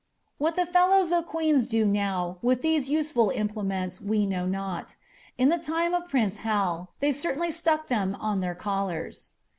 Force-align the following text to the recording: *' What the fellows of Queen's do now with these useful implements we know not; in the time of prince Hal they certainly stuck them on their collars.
*' 0.21 0.37
What 0.39 0.55
the 0.55 0.65
fellows 0.65 1.11
of 1.11 1.27
Queen's 1.27 1.67
do 1.67 1.85
now 1.85 2.39
with 2.41 2.63
these 2.63 2.89
useful 2.89 3.29
implements 3.29 4.01
we 4.01 4.25
know 4.25 4.47
not; 4.47 4.95
in 5.37 5.49
the 5.49 5.59
time 5.59 5.93
of 5.93 6.09
prince 6.09 6.37
Hal 6.37 6.89
they 7.01 7.11
certainly 7.11 7.51
stuck 7.51 7.85
them 7.85 8.15
on 8.19 8.39
their 8.39 8.55
collars. 8.55 9.29